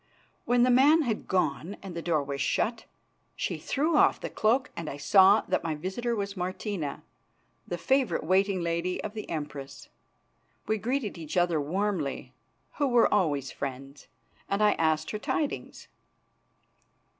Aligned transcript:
When 0.45 0.63
the 0.63 0.71
man 0.71 1.03
had 1.03 1.27
gone 1.27 1.77
and 1.83 1.95
the 1.95 2.01
door 2.01 2.23
was 2.23 2.41
shut, 2.41 2.85
she 3.35 3.59
threw 3.59 3.95
off 3.95 4.19
the 4.19 4.31
cloak 4.31 4.71
and 4.75 4.89
I 4.89 4.97
saw 4.97 5.41
that 5.41 5.63
my 5.63 5.75
visitor 5.75 6.15
was 6.15 6.35
Martina, 6.35 7.03
the 7.67 7.77
favourite 7.77 8.23
waiting 8.23 8.61
lady 8.61 8.99
of 9.03 9.13
the 9.13 9.29
Empress. 9.29 9.89
We 10.65 10.79
greeted 10.79 11.19
each 11.19 11.37
other 11.37 11.61
warmly, 11.61 12.33
who 12.77 12.87
were 12.87 13.13
always 13.13 13.51
friends, 13.51 14.07
and 14.49 14.63
I 14.63 14.71
asked 14.71 15.11
her 15.11 15.19
tidings. 15.19 15.87